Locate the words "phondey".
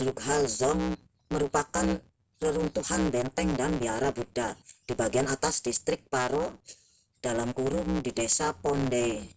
8.56-9.28